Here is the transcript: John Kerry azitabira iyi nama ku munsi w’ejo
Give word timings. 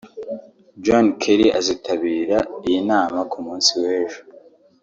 John 0.83 1.05
Kerry 1.21 1.47
azitabira 1.59 2.37
iyi 2.67 2.79
nama 2.89 3.19
ku 3.31 3.37
munsi 3.45 3.71
w’ejo 3.81 4.21